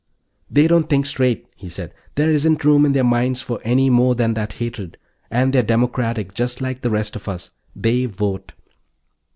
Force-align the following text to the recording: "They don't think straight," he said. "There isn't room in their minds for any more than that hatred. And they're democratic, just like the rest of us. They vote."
"They 0.49 0.65
don't 0.67 0.89
think 0.89 1.05
straight," 1.05 1.45
he 1.55 1.69
said. 1.69 1.93
"There 2.15 2.31
isn't 2.31 2.63
room 2.65 2.87
in 2.87 2.93
their 2.93 3.03
minds 3.03 3.43
for 3.43 3.59
any 3.63 3.91
more 3.91 4.15
than 4.15 4.33
that 4.33 4.53
hatred. 4.53 4.97
And 5.29 5.53
they're 5.53 5.61
democratic, 5.61 6.33
just 6.33 6.59
like 6.59 6.81
the 6.81 6.89
rest 6.89 7.15
of 7.15 7.27
us. 7.27 7.51
They 7.75 8.07
vote." 8.07 8.53